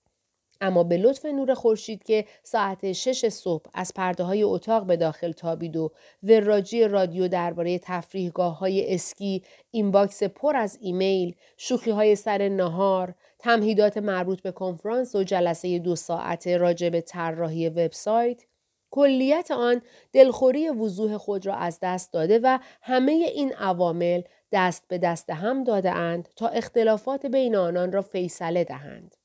اما 0.61 0.85
به 0.85 0.97
لطف 0.97 1.25
نور 1.25 1.55
خورشید 1.55 2.05
که 2.05 2.25
ساعت 2.43 2.93
شش 2.93 3.29
صبح 3.29 3.71
از 3.75 3.93
پرده 3.95 4.25
های 4.25 4.43
اتاق 4.43 4.87
به 4.87 4.97
داخل 4.97 5.33
تابید 5.33 5.77
و 5.77 5.93
وراجی 6.23 6.85
رادیو 6.85 7.29
درباره 7.29 7.79
تفریحگاه 7.79 8.59
های 8.59 8.95
اسکی، 8.95 9.43
inbox 9.71 10.23
پر 10.23 10.57
از 10.57 10.79
ایمیل، 10.81 11.35
شوخی 11.57 11.91
های 11.91 12.17
سر 12.17 12.49
نهار، 12.49 13.15
تمهیدات 13.39 13.99
مربوط 13.99 14.41
به 14.41 14.53
کنفرانس 14.53 15.15
و 15.15 15.23
جلسه 15.23 15.79
دو 15.79 15.97
ساعته 15.97 16.57
راجع 16.57 16.89
به 16.89 17.01
طراحی 17.01 17.69
وبسایت 17.69 18.43
کلیت 18.91 19.51
آن 19.51 19.83
دلخوری 20.13 20.69
وضوح 20.69 21.17
خود 21.17 21.47
را 21.47 21.55
از 21.55 21.79
دست 21.83 22.13
داده 22.13 22.41
و 22.43 22.59
همه 22.83 23.13
این 23.13 23.53
عوامل 23.53 24.23
دست 24.53 24.85
به 24.89 24.99
دست 24.99 25.31
هم 25.31 25.65
داده 25.65 25.91
اند 25.91 26.29
تا 26.37 26.49
اختلافات 26.49 27.27
بین 27.27 27.57
آنان 27.57 27.93
را 27.93 28.03
فیصله 28.03 28.65
دهند. 28.65 29.17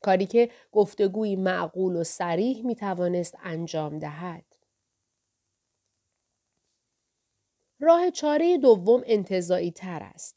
کاری 0.00 0.26
که 0.26 0.50
گفتگوی 0.72 1.36
معقول 1.36 1.96
و 1.96 2.04
صریح 2.04 2.66
می 2.66 2.74
توانست 2.74 3.36
انجام 3.42 3.98
دهد. 3.98 4.44
راه 7.80 8.10
چاره 8.10 8.58
دوم 8.58 9.02
انتظایی 9.06 9.70
تر 9.70 10.02
است. 10.02 10.36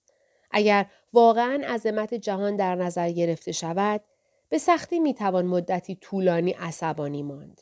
اگر 0.52 0.86
واقعا 1.14 1.62
عظمت 1.68 2.14
جهان 2.14 2.56
در 2.56 2.76
نظر 2.76 3.12
گرفته 3.12 3.52
شود، 3.52 4.02
به 4.50 4.58
سختی 4.58 5.00
می 5.00 5.14
توان 5.14 5.46
مدتی 5.46 5.96
طولانی 5.96 6.52
عصبانی 6.52 7.24
ماند. 7.24 7.62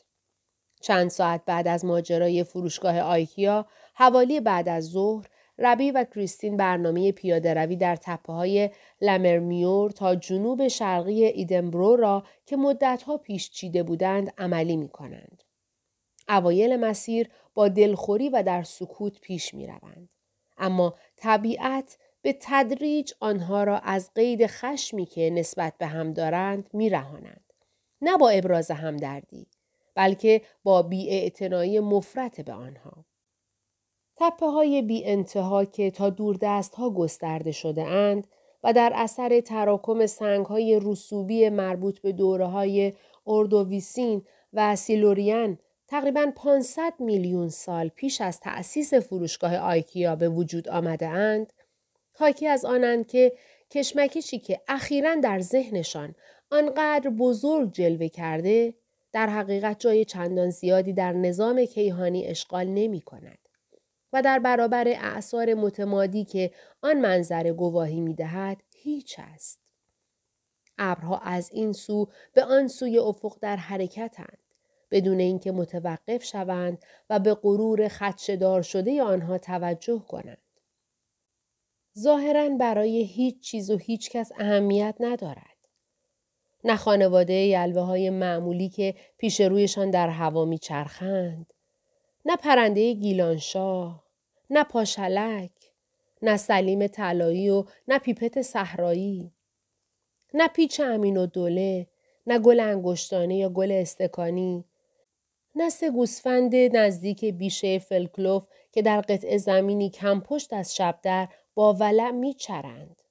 چند 0.80 1.10
ساعت 1.10 1.44
بعد 1.46 1.68
از 1.68 1.84
ماجرای 1.84 2.44
فروشگاه 2.44 3.00
آیکیا، 3.00 3.66
حوالی 3.94 4.40
بعد 4.40 4.68
از 4.68 4.84
ظهر، 4.84 5.26
ربی 5.58 5.90
و 5.90 6.04
کریستین 6.04 6.56
برنامه 6.56 7.12
پیاده 7.12 7.54
روی 7.54 7.76
در 7.76 7.96
تپه 7.96 8.32
های 8.32 8.70
لمرمیور 9.00 9.90
تا 9.90 10.14
جنوب 10.14 10.68
شرقی 10.68 11.24
ایدنبرو 11.24 11.96
را 11.96 12.24
که 12.46 12.56
مدتها 12.56 13.16
پیش 13.16 13.50
چیده 13.50 13.82
بودند 13.82 14.32
عملی 14.38 14.76
می 14.76 14.88
کنند. 14.88 15.42
اوایل 16.28 16.76
مسیر 16.76 17.30
با 17.54 17.68
دلخوری 17.68 18.28
و 18.28 18.42
در 18.42 18.62
سکوت 18.62 19.20
پیش 19.20 19.54
می 19.54 19.66
روند. 19.66 20.08
اما 20.58 20.94
طبیعت 21.16 21.98
به 22.22 22.36
تدریج 22.40 23.12
آنها 23.20 23.64
را 23.64 23.78
از 23.78 24.10
قید 24.14 24.46
خشمی 24.46 25.06
که 25.06 25.30
نسبت 25.30 25.78
به 25.78 25.86
هم 25.86 26.12
دارند 26.12 26.70
می 26.72 26.90
رهانند. 26.90 27.52
نه 28.02 28.16
با 28.16 28.28
ابراز 28.30 28.70
همدردی 28.70 29.46
بلکه 29.94 30.42
با 30.64 30.82
بیاعتنایی 30.82 31.80
مفرت 31.80 32.40
به 32.40 32.52
آنها. 32.52 33.04
تپه 34.16 34.46
های 34.46 34.82
بی 34.82 35.04
انتها 35.04 35.64
که 35.64 35.90
تا 35.90 36.10
دست 36.42 36.74
ها 36.74 36.90
گسترده 36.90 37.52
شده 37.52 37.84
اند 37.84 38.26
و 38.64 38.72
در 38.72 38.92
اثر 38.94 39.40
تراکم 39.40 40.06
سنگ 40.06 40.46
های 40.46 40.80
رسوبی 40.82 41.48
مربوط 41.48 41.98
به 41.98 42.12
دوره 42.12 42.46
های 42.46 42.92
اردوویسین 43.26 44.22
و 44.52 44.76
سیلورین 44.76 45.58
تقریبا 45.88 46.32
500 46.36 46.94
میلیون 46.98 47.48
سال 47.48 47.88
پیش 47.88 48.20
از 48.20 48.40
تأسیس 48.40 48.94
فروشگاه 48.94 49.56
آیکیا 49.56 50.16
به 50.16 50.28
وجود 50.28 50.68
آمده 50.68 51.08
اند، 51.08 51.52
حاکی 52.12 52.46
از 52.46 52.64
آنند 52.64 53.06
که 53.06 53.32
کشمکشی 53.70 54.38
که 54.38 54.60
اخیرا 54.68 55.14
در 55.14 55.40
ذهنشان 55.40 56.14
آنقدر 56.50 57.10
بزرگ 57.10 57.72
جلوه 57.72 58.08
کرده 58.08 58.74
در 59.12 59.26
حقیقت 59.26 59.80
جای 59.80 60.04
چندان 60.04 60.50
زیادی 60.50 60.92
در 60.92 61.12
نظام 61.12 61.64
کیهانی 61.64 62.26
اشغال 62.26 62.66
نمی 62.66 63.00
کند. 63.00 63.41
و 64.12 64.22
در 64.22 64.38
برابر 64.38 64.88
اعثار 64.88 65.54
متمادی 65.54 66.24
که 66.24 66.50
آن 66.82 67.00
منظره 67.00 67.52
گواهی 67.52 68.00
می 68.00 68.14
دهد 68.14 68.62
هیچ 68.76 69.16
است. 69.18 69.60
ابرها 70.78 71.18
از 71.18 71.50
این 71.52 71.72
سو 71.72 72.08
به 72.32 72.44
آن 72.44 72.68
سوی 72.68 72.98
افق 72.98 73.38
در 73.40 73.56
حرکتند 73.56 74.38
بدون 74.90 75.20
اینکه 75.20 75.52
متوقف 75.52 76.24
شوند 76.24 76.78
و 77.10 77.18
به 77.18 77.34
غرور 77.34 77.88
خدشدار 77.88 78.62
شده 78.62 79.02
آنها 79.02 79.38
توجه 79.38 80.04
کنند. 80.08 80.42
ظاهرا 81.98 82.48
برای 82.48 83.02
هیچ 83.02 83.40
چیز 83.40 83.70
و 83.70 83.76
هیچ 83.76 84.10
کس 84.10 84.32
اهمیت 84.38 84.94
ندارد. 85.00 85.52
نه 86.64 86.76
خانواده 86.76 87.34
یلوه 87.34 87.82
های 87.82 88.10
معمولی 88.10 88.68
که 88.68 88.94
پیش 89.18 89.40
رویشان 89.40 89.90
در 89.90 90.08
هوا 90.08 90.44
میچرخند 90.44 91.52
نه 92.24 92.36
پرنده 92.36 92.92
گیلانشاه 92.92 94.01
نه 94.54 94.64
پاشلک 94.64 95.50
نه 96.22 96.36
سلیم 96.36 96.86
طلایی 96.86 97.50
و 97.50 97.64
نه 97.88 97.98
پیپت 97.98 98.42
صحرایی 98.42 99.32
نه 100.34 100.48
پیچ 100.48 100.80
امین 100.80 101.16
و 101.16 101.26
دوله 101.26 101.86
نه 102.26 102.38
گل 102.38 102.60
انگشتانه 102.60 103.36
یا 103.36 103.48
گل 103.48 103.72
استکانی 103.72 104.64
نه 105.54 105.70
سه 105.70 105.90
گوسفند 105.90 106.54
نزدیک 106.54 107.24
بیشه 107.24 107.78
فلکلوف 107.78 108.46
که 108.72 108.82
در 108.82 109.00
قطع 109.00 109.36
زمینی 109.36 109.90
کم 109.90 110.20
پشت 110.20 110.52
از 110.52 110.76
شبدر 110.76 111.28
با 111.54 111.74
ولع 111.74 112.10
میچرند. 112.10 113.02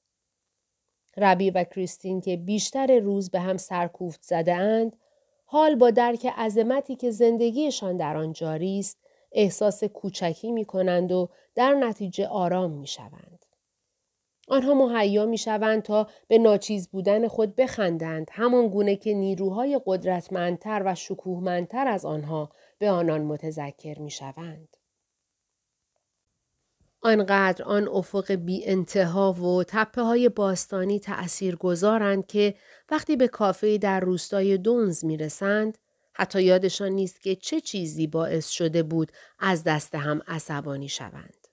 ربی 1.17 1.51
و 1.51 1.63
کریستین 1.63 2.21
که 2.21 2.37
بیشتر 2.37 2.99
روز 2.99 3.29
به 3.29 3.39
هم 3.39 3.57
سرکوفت 3.57 4.23
زده 4.23 4.55
اند، 4.55 4.97
حال 5.45 5.75
با 5.75 5.91
درک 5.91 6.25
عظمتی 6.25 6.95
که 6.95 7.11
زندگیشان 7.11 7.97
در 7.97 8.17
آن 8.17 8.33
جاری 8.33 8.79
است، 8.79 8.97
احساس 9.31 9.83
کوچکی 9.83 10.51
می 10.51 10.65
کنند 10.65 11.11
و 11.11 11.29
در 11.55 11.73
نتیجه 11.73 12.27
آرام 12.27 12.71
می 12.71 12.87
شوند. 12.87 13.45
آنها 14.47 14.73
مهیا 14.73 15.25
می 15.25 15.37
شوند 15.37 15.81
تا 15.81 16.07
به 16.27 16.37
ناچیز 16.37 16.89
بودن 16.89 17.27
خود 17.27 17.55
بخندند 17.55 18.27
همان 18.31 18.67
گونه 18.67 18.95
که 18.95 19.13
نیروهای 19.13 19.81
قدرتمندتر 19.85 20.81
و 20.85 20.95
شکوهمندتر 20.95 21.87
از 21.87 22.05
آنها 22.05 22.49
به 22.79 22.89
آنان 22.89 23.21
متذکر 23.21 23.99
می 23.99 24.11
شوند. 24.11 24.77
آنقدر 27.01 27.63
آن 27.63 27.87
افق 27.87 28.31
بی 28.31 28.65
انتها 28.65 29.33
و 29.33 29.63
تپه 29.63 30.01
های 30.01 30.29
باستانی 30.29 30.99
تأثیر 30.99 31.55
گذارند 31.55 32.27
که 32.27 32.55
وقتی 32.91 33.15
به 33.15 33.27
کافه 33.27 33.77
در 33.77 33.99
روستای 33.99 34.57
دونز 34.57 35.05
می 35.05 35.17
رسند 35.17 35.77
حتی 36.21 36.43
یادشان 36.43 36.89
نیست 36.91 37.21
که 37.21 37.35
چه 37.35 37.61
چیزی 37.61 38.07
باعث 38.07 38.49
شده 38.49 38.83
بود 38.83 39.11
از 39.39 39.63
دست 39.63 39.95
هم 39.95 40.21
عصبانی 40.27 40.89
شوند. 40.89 41.47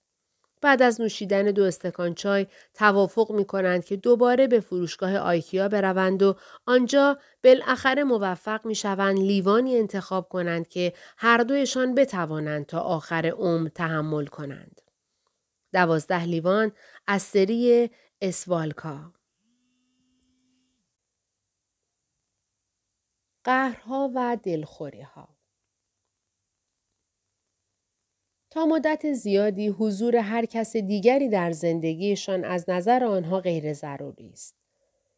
بعد 0.60 0.82
از 0.82 1.00
نوشیدن 1.00 1.44
دو 1.44 1.62
استکان 1.64 2.14
چای 2.14 2.46
توافق 2.74 3.32
می 3.32 3.44
کنند 3.44 3.84
که 3.84 3.96
دوباره 3.96 4.46
به 4.46 4.60
فروشگاه 4.60 5.16
آیکیا 5.16 5.68
بروند 5.68 6.22
و 6.22 6.36
آنجا 6.66 7.18
بالاخره 7.44 8.04
موفق 8.04 8.66
می 8.66 8.74
شوند 8.74 9.18
لیوانی 9.18 9.76
انتخاب 9.76 10.28
کنند 10.28 10.68
که 10.68 10.92
هر 11.16 11.38
دویشان 11.38 11.94
بتوانند 11.94 12.66
تا 12.66 12.80
آخر 12.80 13.26
عمر 13.26 13.68
تحمل 13.68 14.26
کنند. 14.26 14.80
دوازده 15.72 16.24
لیوان 16.24 16.72
از 17.06 17.22
سری 17.22 17.90
اسوالکا 18.20 19.12
قهرها 23.44 24.10
و 24.14 24.36
دلخوریها 24.42 25.28
تا 28.50 28.66
مدت 28.66 29.12
زیادی 29.12 29.68
حضور 29.68 30.16
هر 30.16 30.44
کس 30.44 30.76
دیگری 30.76 31.28
در 31.28 31.52
زندگیشان 31.52 32.44
از 32.44 32.70
نظر 32.70 33.04
آنها 33.04 33.40
غیر 33.40 33.72
ضروری 33.72 34.30
است. 34.32 34.56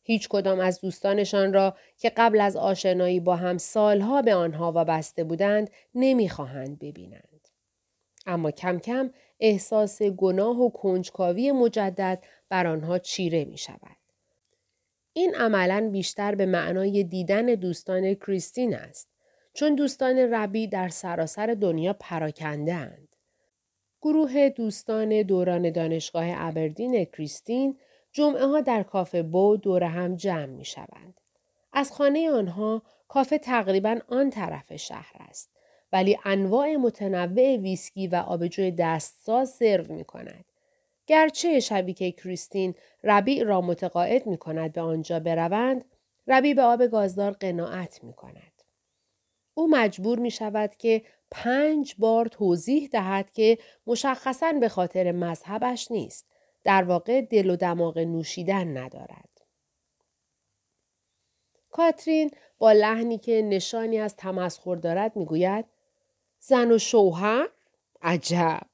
هیچ 0.02 0.28
کدام 0.28 0.60
از 0.60 0.80
دوستانشان 0.80 1.52
را 1.52 1.76
که 1.98 2.10
قبل 2.10 2.40
از 2.40 2.56
آشنایی 2.56 3.20
با 3.20 3.36
هم 3.36 3.58
سالها 3.58 4.22
به 4.22 4.34
آنها 4.34 4.72
وابسته 4.72 5.24
بودند 5.24 5.70
نمی‌خواهند 5.94 6.78
ببینند. 6.78 7.48
اما 8.26 8.50
کم 8.50 8.78
کم 8.78 9.10
احساس 9.40 10.02
گناه 10.02 10.60
و 10.60 10.70
کنجکاوی 10.70 11.52
مجدد 11.52 12.24
بر 12.48 12.66
آنها 12.66 12.98
چیره 12.98 13.44
می 13.44 13.58
شود. 13.58 13.99
این 15.12 15.34
عملا 15.34 15.88
بیشتر 15.92 16.34
به 16.34 16.46
معنای 16.46 17.04
دیدن 17.04 17.46
دوستان 17.46 18.14
کریستین 18.14 18.74
است 18.74 19.08
چون 19.52 19.74
دوستان 19.74 20.18
ربی 20.18 20.66
در 20.66 20.88
سراسر 20.88 21.46
دنیا 21.46 21.92
پراکنده 21.92 22.74
اند. 22.74 23.16
گروه 24.02 24.48
دوستان 24.48 25.22
دوران 25.22 25.70
دانشگاه 25.70 26.24
ابردین 26.28 27.04
کریستین 27.04 27.78
جمعه 28.12 28.46
ها 28.46 28.60
در 28.60 28.82
کافه 28.82 29.22
بو 29.22 29.56
دور 29.56 29.84
هم 29.84 30.16
جمع 30.16 30.46
می 30.46 30.64
شوند. 30.64 31.20
از 31.72 31.92
خانه 31.92 32.30
آنها 32.30 32.82
کافه 33.08 33.38
تقریبا 33.38 33.98
آن 34.08 34.30
طرف 34.30 34.76
شهر 34.76 35.12
است 35.28 35.50
ولی 35.92 36.18
انواع 36.24 36.76
متنوع 36.76 37.56
ویسکی 37.56 38.06
و 38.06 38.14
آبجوی 38.16 38.70
دستساز 38.70 39.50
سرو 39.50 39.92
می 39.94 40.04
کند. 40.04 40.44
گرچه 41.10 41.60
شبی 41.60 41.94
که 41.94 42.12
کریستین 42.12 42.74
ربیع 43.04 43.44
را 43.44 43.60
متقاعد 43.60 44.26
می 44.26 44.38
کند 44.38 44.72
به 44.72 44.80
آنجا 44.80 45.20
بروند، 45.20 45.84
ربیع 46.26 46.54
به 46.54 46.62
آب 46.62 46.86
گازدار 46.86 47.32
قناعت 47.32 48.04
می 48.04 48.12
کند. 48.12 48.62
او 49.54 49.70
مجبور 49.70 50.18
می 50.18 50.30
شود 50.30 50.76
که 50.76 51.02
پنج 51.30 51.94
بار 51.98 52.26
توضیح 52.26 52.88
دهد 52.92 53.30
که 53.30 53.58
مشخصا 53.86 54.52
به 54.52 54.68
خاطر 54.68 55.12
مذهبش 55.12 55.90
نیست. 55.90 56.26
در 56.64 56.82
واقع 56.82 57.20
دل 57.20 57.50
و 57.50 57.56
دماغ 57.56 57.98
نوشیدن 57.98 58.76
ندارد. 58.76 59.40
کاترین 61.70 62.30
با 62.58 62.72
لحنی 62.72 63.18
که 63.18 63.42
نشانی 63.42 63.98
از 63.98 64.16
تمسخر 64.16 64.76
دارد 64.76 65.16
می‌گوید 65.16 65.64
زن 66.40 66.72
و 66.72 66.78
شوهر 66.78 67.48
عجب 68.02 68.69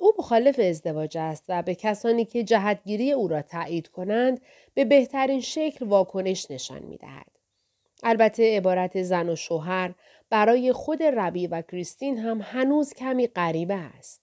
او 0.00 0.12
مخالف 0.18 0.58
ازدواج 0.58 1.18
است 1.18 1.44
و 1.48 1.62
به 1.62 1.74
کسانی 1.74 2.24
که 2.24 2.44
جهتگیری 2.44 3.12
او 3.12 3.28
را 3.28 3.42
تایید 3.42 3.88
کنند 3.88 4.40
به 4.74 4.84
بهترین 4.84 5.40
شکل 5.40 5.86
واکنش 5.86 6.50
نشان 6.50 6.82
می 6.82 6.96
دهد. 6.96 7.30
البته 8.02 8.56
عبارت 8.56 9.02
زن 9.02 9.28
و 9.28 9.36
شوهر 9.36 9.94
برای 10.30 10.72
خود 10.72 11.02
ربی 11.02 11.46
و 11.46 11.62
کریستین 11.62 12.18
هم 12.18 12.40
هنوز 12.42 12.94
کمی 12.94 13.26
غریبه 13.26 13.74
است. 13.74 14.22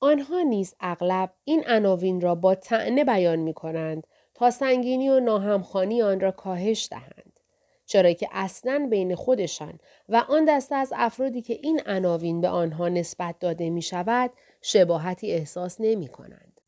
آنها 0.00 0.40
نیز 0.40 0.74
اغلب 0.80 1.32
این 1.44 1.64
عناوین 1.66 2.20
را 2.20 2.34
با 2.34 2.54
تعنه 2.54 3.04
بیان 3.04 3.38
می 3.38 3.54
کنند 3.54 4.06
تا 4.34 4.50
سنگینی 4.50 5.08
و 5.08 5.20
ناهمخانی 5.20 6.02
آن 6.02 6.20
را 6.20 6.30
کاهش 6.30 6.88
دهند. 6.90 7.40
چرا 7.86 8.12
که 8.12 8.28
اصلا 8.32 8.86
بین 8.90 9.14
خودشان 9.14 9.78
و 10.08 10.16
آن 10.16 10.44
دسته 10.44 10.74
از 10.74 10.92
افرادی 10.96 11.42
که 11.42 11.58
این 11.62 11.80
عناوین 11.86 12.40
به 12.40 12.48
آنها 12.48 12.88
نسبت 12.88 13.38
داده 13.38 13.70
می 13.70 13.82
شود 13.82 14.30
شباهتی 14.62 15.32
احساس 15.32 15.76
نمی 15.80 16.08
کنند. 16.08 16.60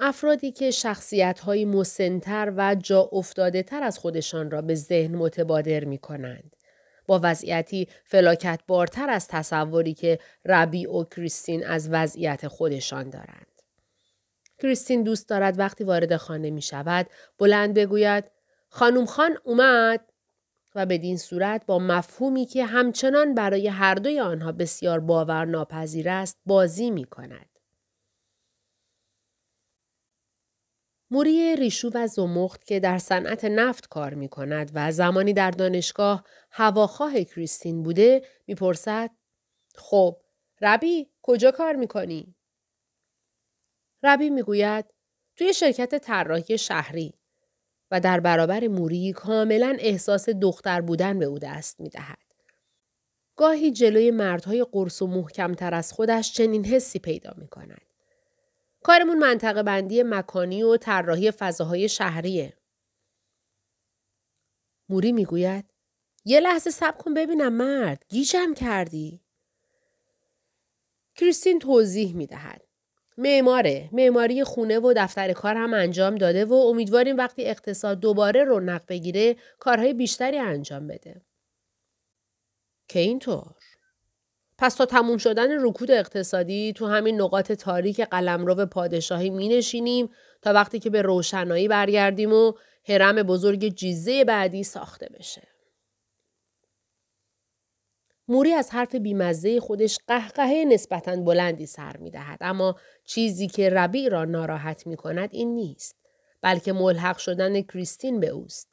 افرادی 0.00 0.52
که 0.52 0.70
شخصیت 0.70 1.40
های 1.40 1.64
مسنتر 1.64 2.52
و 2.56 2.74
جا 2.74 3.08
افتاده 3.12 3.62
تر 3.62 3.82
از 3.82 3.98
خودشان 3.98 4.50
را 4.50 4.62
به 4.62 4.74
ذهن 4.74 5.14
متبادر 5.14 5.84
می 5.84 5.98
کنند. 5.98 6.56
با 7.06 7.20
وضعیتی 7.22 7.88
فلاکت 8.04 8.60
بارتر 8.66 9.10
از 9.10 9.28
تصوری 9.28 9.94
که 9.94 10.18
ربی 10.44 10.86
و 10.86 11.04
کریستین 11.04 11.66
از 11.66 11.88
وضعیت 11.92 12.48
خودشان 12.48 13.10
دارند. 13.10 13.62
کریستین 14.58 15.02
دوست 15.02 15.28
دارد 15.28 15.58
وقتی 15.58 15.84
وارد 15.84 16.16
خانه 16.16 16.50
می 16.50 16.62
شود 16.62 17.06
بلند 17.38 17.74
بگوید 17.74 18.24
خانم 18.68 19.06
خان 19.06 19.38
اومد 19.44 20.12
و 20.78 20.86
بدین 20.86 21.16
صورت 21.16 21.66
با 21.66 21.78
مفهومی 21.78 22.46
که 22.46 22.64
همچنان 22.64 23.34
برای 23.34 23.68
هر 23.68 23.94
دوی 23.94 24.20
آنها 24.20 24.52
بسیار 24.52 25.00
باور 25.00 25.44
ناپذیر 25.44 26.08
است 26.08 26.36
بازی 26.46 26.90
می 26.90 27.04
کند. 27.04 27.58
موری 31.10 31.56
ریشو 31.56 31.90
و 31.94 32.06
زمخت 32.06 32.64
که 32.64 32.80
در 32.80 32.98
صنعت 32.98 33.44
نفت 33.44 33.88
کار 33.88 34.14
می 34.14 34.28
کند 34.28 34.70
و 34.74 34.92
زمانی 34.92 35.32
در 35.32 35.50
دانشگاه 35.50 36.24
هواخواه 36.50 37.24
کریستین 37.24 37.82
بوده 37.82 38.22
می‌پرسد 38.46 39.10
خب 39.74 40.22
ربی 40.60 41.10
کجا 41.22 41.50
کار 41.50 41.76
می‌کنی؟ 41.76 42.34
ربی 44.02 44.30
می‌گوید 44.30 44.84
توی 45.36 45.54
شرکت 45.54 45.98
طراحی 45.98 46.58
شهری 46.58 47.17
و 47.90 48.00
در 48.00 48.20
برابر 48.20 48.68
موری 48.68 49.12
کاملا 49.12 49.76
احساس 49.80 50.28
دختر 50.28 50.80
بودن 50.80 51.18
به 51.18 51.24
او 51.24 51.38
دست 51.38 51.80
می 51.80 51.88
دهد. 51.88 52.18
گاهی 53.36 53.70
جلوی 53.70 54.10
مردهای 54.10 54.66
قرص 54.72 55.02
و 55.02 55.06
محکمتر 55.06 55.74
از 55.74 55.92
خودش 55.92 56.32
چنین 56.32 56.64
حسی 56.64 56.98
پیدا 56.98 57.34
می 57.36 57.48
کند. 57.48 57.82
کارمون 58.82 59.18
منطقه 59.18 59.62
بندی 59.62 60.02
مکانی 60.02 60.62
و 60.62 60.76
طراحی 60.76 61.30
فضاهای 61.30 61.88
شهریه. 61.88 62.56
موری 64.88 65.12
می‌گوید 65.12 65.64
یه 66.24 66.40
لحظه 66.40 66.70
سب 66.70 66.98
کن 66.98 67.14
ببینم 67.14 67.52
مرد 67.52 68.04
گیجم 68.08 68.54
کردی. 68.54 69.20
کریستین 71.14 71.58
توضیح 71.58 72.16
می 72.16 72.26
دهد. 72.26 72.67
معماره 73.18 73.88
معماری 73.92 74.44
خونه 74.44 74.78
و 74.78 74.94
دفتر 74.96 75.32
کار 75.32 75.56
هم 75.56 75.74
انجام 75.74 76.14
داده 76.14 76.44
و 76.44 76.54
امیدواریم 76.54 77.16
وقتی 77.16 77.44
اقتصاد 77.44 78.00
دوباره 78.00 78.44
رونق 78.44 78.82
بگیره 78.88 79.36
کارهای 79.58 79.92
بیشتری 79.94 80.38
انجام 80.38 80.86
بده. 80.86 81.20
که 82.88 82.98
اینطور 82.98 83.54
پس 84.58 84.74
تا 84.74 84.86
تموم 84.86 85.16
شدن 85.16 85.66
رکود 85.66 85.90
اقتصادی 85.90 86.72
تو 86.72 86.86
همین 86.86 87.20
نقاط 87.20 87.52
تاریک 87.52 88.00
قلمرو 88.00 88.66
پادشاهی 88.66 89.30
می 89.30 89.48
نشینیم 89.48 90.10
تا 90.42 90.52
وقتی 90.52 90.78
که 90.78 90.90
به 90.90 91.02
روشنایی 91.02 91.68
برگردیم 91.68 92.32
و 92.32 92.52
حرم 92.88 93.22
بزرگ 93.22 93.68
جیزه 93.68 94.24
بعدی 94.24 94.64
ساخته 94.64 95.08
بشه. 95.18 95.47
موری 98.28 98.52
از 98.52 98.70
حرف 98.70 98.94
بیمزه 98.94 99.60
خودش 99.60 99.98
قهقهه 100.08 100.64
نسبتا 100.68 101.16
بلندی 101.16 101.66
سر 101.66 101.96
می 101.96 102.10
دهد. 102.10 102.38
اما 102.40 102.76
چیزی 103.04 103.46
که 103.48 103.70
ربیع 103.70 104.08
را 104.08 104.24
ناراحت 104.24 104.86
می 104.86 104.96
کند 104.96 105.28
این 105.32 105.54
نیست. 105.54 105.96
بلکه 106.42 106.72
ملحق 106.72 107.18
شدن 107.18 107.62
کریستین 107.62 108.20
به 108.20 108.28
اوست. 108.28 108.68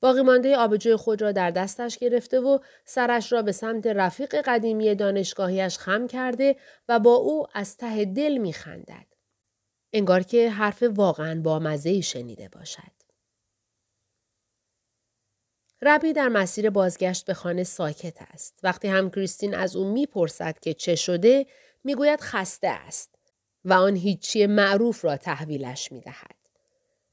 باقی 0.00 0.22
مانده 0.22 0.56
آبجوی 0.56 0.96
خود 0.96 1.22
را 1.22 1.32
در 1.32 1.50
دستش 1.50 1.98
گرفته 1.98 2.40
و 2.40 2.58
سرش 2.84 3.32
را 3.32 3.42
به 3.42 3.52
سمت 3.52 3.86
رفیق 3.86 4.34
قدیمی 4.44 4.94
دانشگاهیش 4.94 5.78
خم 5.78 6.06
کرده 6.06 6.56
و 6.88 6.98
با 6.98 7.14
او 7.14 7.46
از 7.54 7.76
ته 7.76 8.04
دل 8.04 8.38
می 8.38 8.52
خندد. 8.52 9.06
انگار 9.92 10.22
که 10.22 10.50
حرف 10.50 10.82
واقعا 10.82 11.40
با 11.40 11.58
مزه 11.58 12.00
شنیده 12.00 12.48
باشد. 12.48 12.99
ربی 15.82 16.12
در 16.12 16.28
مسیر 16.28 16.70
بازگشت 16.70 17.26
به 17.26 17.34
خانه 17.34 17.64
ساکت 17.64 18.16
است. 18.32 18.58
وقتی 18.62 18.88
هم 18.88 19.10
کریستین 19.10 19.54
از 19.54 19.76
او 19.76 19.92
می‌پرسد 19.92 20.58
که 20.58 20.74
چه 20.74 20.94
شده 20.94 21.46
می‌گوید 21.84 22.20
خسته 22.20 22.68
است 22.68 23.14
و 23.64 23.72
آن 23.72 23.96
هیچی 23.96 24.46
معروف 24.46 25.04
را 25.04 25.16
تحویلش 25.16 25.92
می‌دهد. 25.92 26.36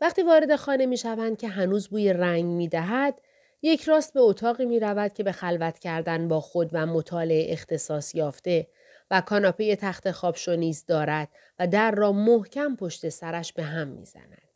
وقتی 0.02 0.24
وارد 0.24 0.56
خانه 0.56 0.86
می‌شوند 0.86 1.38
که 1.38 1.48
هنوز 1.48 1.88
بوی 1.88 2.14
رنگ 2.14 2.46
می‌دهد 2.46 3.22
یک 3.62 3.84
راست 3.84 4.14
به 4.14 4.20
اتاقی 4.20 4.66
می 4.66 4.80
رود 4.80 5.14
که 5.14 5.24
به 5.24 5.32
خلوت 5.32 5.80
کردن 5.80 6.28
با 6.28 6.42
خود 6.42 6.70
و 6.74 6.86
مطالعه 6.86 7.54
اختصاص 7.54 8.16
یافته 8.16 8.68
و 9.12 9.22
کاناپه 9.22 9.76
تخت 9.76 10.12
خواب 10.12 10.36
نیز 10.48 10.86
دارد 10.86 11.30
و 11.60 11.68
در 11.68 11.92
را 11.92 12.12
محکم 12.12 12.76
پشت 12.76 13.10
سرش 13.10 13.54
به 13.54 13.64
هم 13.64 13.88
می‌زند. 13.88 14.47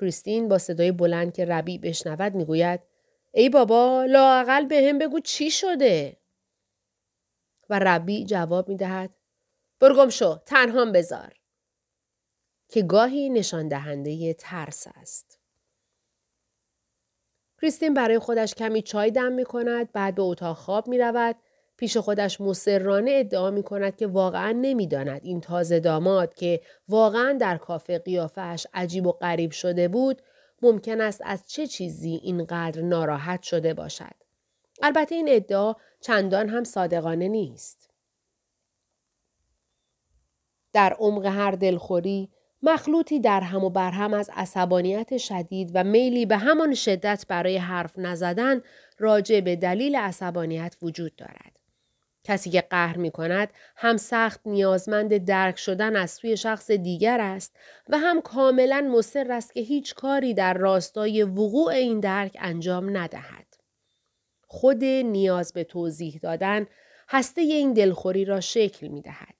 کریستین 0.00 0.48
با 0.48 0.58
صدای 0.58 0.92
بلند 0.92 1.34
که 1.34 1.44
ربی 1.44 1.78
بشنود 1.78 2.34
می‌گوید 2.34 2.80
ای 3.32 3.48
بابا 3.48 4.04
لااقل 4.04 4.64
به 4.64 4.88
هم 4.88 4.98
بگو 4.98 5.20
چی 5.20 5.50
شده؟ 5.50 6.16
و 7.70 7.78
ربی 7.78 8.24
جواب 8.24 8.68
می‌دهد 8.68 9.10
برگم 9.80 10.08
شو 10.08 10.38
تنهام 10.46 10.92
بذار. 10.92 11.34
که 12.68 12.82
گاهی 12.82 13.30
نشان 13.30 13.68
دهنده 13.68 14.34
ترس 14.34 14.86
است. 14.94 15.40
کریستین 17.60 17.94
برای 17.94 18.18
خودش 18.18 18.54
کمی 18.54 18.82
چای 18.82 19.10
دم 19.10 19.32
می 19.32 19.44
کند 19.44 19.92
بعد 19.92 20.14
به 20.14 20.22
اتاق 20.22 20.56
خواب 20.56 20.88
می 20.88 20.98
رود 20.98 21.36
پیش 21.76 21.96
خودش 21.96 22.40
مسررانه 22.40 23.10
ادعا 23.14 23.50
می 23.50 23.62
کند 23.62 23.96
که 23.96 24.06
واقعا 24.06 24.52
نمی‌داند 24.52 25.20
این 25.24 25.40
تازه 25.40 25.80
داماد 25.80 26.34
که 26.34 26.60
واقعا 26.88 27.32
در 27.32 27.56
کافه 27.56 27.98
قیافش 27.98 28.66
عجیب 28.74 29.06
و 29.06 29.12
غریب 29.12 29.50
شده 29.50 29.88
بود 29.88 30.22
ممکن 30.62 31.00
است 31.00 31.22
از 31.24 31.48
چه 31.48 31.66
چیزی 31.66 32.20
اینقدر 32.22 32.82
ناراحت 32.82 33.42
شده 33.42 33.74
باشد. 33.74 34.14
البته 34.82 35.14
این 35.14 35.28
ادعا 35.30 35.74
چندان 36.00 36.48
هم 36.48 36.64
صادقانه 36.64 37.28
نیست. 37.28 37.90
در 40.72 40.96
عمق 40.98 41.26
هر 41.26 41.50
دلخوری 41.50 42.30
مخلوطی 42.62 43.20
در 43.20 43.40
هم 43.40 43.64
و 43.64 43.70
برهم 43.70 44.14
از 44.14 44.30
عصبانیت 44.34 45.16
شدید 45.16 45.70
و 45.74 45.84
میلی 45.84 46.26
به 46.26 46.36
همان 46.36 46.74
شدت 46.74 47.24
برای 47.28 47.56
حرف 47.56 47.98
نزدن 47.98 48.62
راجع 48.98 49.40
به 49.40 49.56
دلیل 49.56 49.96
عصبانیت 49.96 50.76
وجود 50.82 51.16
دارد. 51.16 51.55
کسی 52.26 52.50
که 52.50 52.60
قهر 52.60 52.96
می 52.96 53.10
کند 53.10 53.48
هم 53.76 53.96
سخت 53.96 54.40
نیازمند 54.46 55.16
درک 55.16 55.58
شدن 55.58 55.96
از 55.96 56.10
سوی 56.10 56.36
شخص 56.36 56.70
دیگر 56.70 57.20
است 57.20 57.56
و 57.88 57.98
هم 57.98 58.20
کاملا 58.20 58.80
مصر 58.80 59.32
است 59.32 59.54
که 59.54 59.60
هیچ 59.60 59.94
کاری 59.94 60.34
در 60.34 60.54
راستای 60.54 61.22
وقوع 61.22 61.72
این 61.72 62.00
درک 62.00 62.36
انجام 62.40 62.96
ندهد. 62.96 63.46
خود 64.48 64.84
نیاز 64.84 65.52
به 65.52 65.64
توضیح 65.64 66.18
دادن 66.22 66.66
هسته 67.08 67.40
این 67.40 67.72
دلخوری 67.72 68.24
را 68.24 68.40
شکل 68.40 68.88
می 68.88 69.02
دهد. 69.02 69.34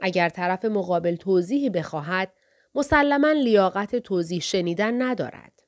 اگر 0.00 0.28
طرف 0.28 0.64
مقابل 0.64 1.16
توضیحی 1.16 1.70
بخواهد 1.70 2.32
مسلما 2.74 3.32
لیاقت 3.32 3.96
توضیح 3.96 4.40
شنیدن 4.40 5.02
ندارد. 5.02 5.62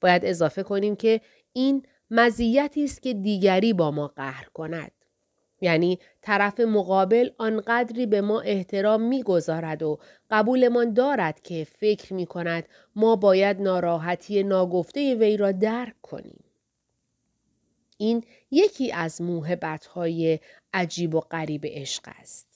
باید 0.00 0.24
اضافه 0.24 0.62
کنیم 0.62 0.96
که 0.96 1.20
این 1.52 1.86
مزیتی 2.10 2.84
است 2.84 3.02
که 3.02 3.14
دیگری 3.14 3.72
با 3.72 3.90
ما 3.90 4.08
قهر 4.08 4.48
کند. 4.54 4.99
یعنی 5.60 5.98
طرف 6.22 6.60
مقابل 6.60 7.30
آنقدری 7.38 8.06
به 8.06 8.20
ما 8.20 8.40
احترام 8.40 9.02
می‌گذارد 9.02 9.82
و 9.82 9.98
قبولمان 10.30 10.92
دارد 10.92 11.40
که 11.40 11.66
فکر 11.78 12.14
می 12.14 12.26
کند 12.26 12.68
ما 12.96 13.16
باید 13.16 13.60
ناراحتی 13.60 14.42
ناگفته 14.42 15.14
وی 15.14 15.36
را 15.36 15.52
درک 15.52 15.94
کنیم. 16.02 16.44
این 17.96 18.24
یکی 18.50 18.92
از 18.92 19.22
موهبت 19.22 19.88
عجیب 20.74 21.14
و 21.14 21.20
غریب 21.20 21.66
عشق 21.66 22.02
است. 22.18 22.50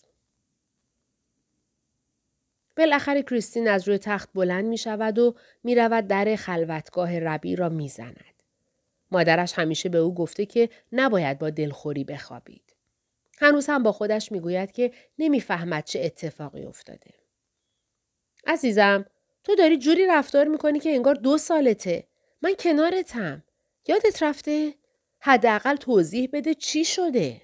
بالاخره 2.76 3.22
کریستین 3.22 3.68
از 3.68 3.88
روی 3.88 3.98
تخت 3.98 4.28
بلند 4.34 4.64
می 4.64 4.78
شود 4.78 5.18
و 5.18 5.34
می 5.64 5.74
رود 5.74 6.06
در 6.06 6.36
خلوتگاه 6.36 7.18
ربی 7.18 7.56
را 7.56 7.68
می 7.68 7.88
زند. 7.88 8.34
مادرش 9.10 9.52
همیشه 9.58 9.88
به 9.88 9.98
او 9.98 10.14
گفته 10.14 10.46
که 10.46 10.68
نباید 10.92 11.38
با 11.38 11.50
دلخوری 11.50 12.04
بخوابید. 12.04 12.73
هنوز 13.38 13.66
هم 13.66 13.82
با 13.82 13.92
خودش 13.92 14.32
می 14.32 14.40
گوید 14.40 14.72
که 14.72 14.92
نمی‌فهمد 15.18 15.84
چه 15.84 16.00
اتفاقی 16.00 16.64
افتاده. 16.64 17.10
عزیزم 18.46 19.06
تو 19.44 19.54
داری 19.54 19.78
جوری 19.78 20.06
رفتار 20.06 20.48
می‌کنی 20.48 20.80
که 20.80 20.90
انگار 20.90 21.14
دو 21.14 21.38
سالته. 21.38 22.06
من 22.42 22.54
کنارتم. 22.58 23.42
یادت 23.88 24.22
رفته؟ 24.22 24.74
حداقل 25.20 25.76
توضیح 25.76 26.28
بده 26.32 26.54
چی 26.54 26.84
شده؟ 26.84 27.42